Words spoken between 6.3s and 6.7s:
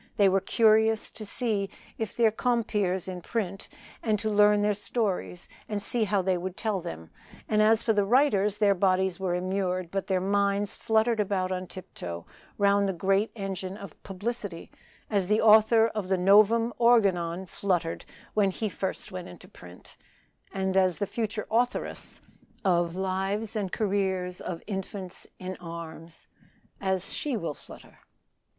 would